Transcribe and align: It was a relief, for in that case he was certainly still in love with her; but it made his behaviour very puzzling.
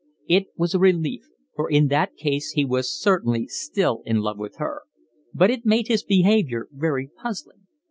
It 0.27 0.47
was 0.57 0.73
a 0.73 0.79
relief, 0.79 1.29
for 1.55 1.69
in 1.69 1.89
that 1.89 2.15
case 2.15 2.53
he 2.53 2.65
was 2.65 2.91
certainly 2.91 3.45
still 3.45 4.01
in 4.03 4.21
love 4.21 4.39
with 4.39 4.55
her; 4.55 4.81
but 5.31 5.51
it 5.51 5.63
made 5.63 5.89
his 5.89 6.03
behaviour 6.03 6.67
very 6.71 7.11
puzzling. 7.21 7.67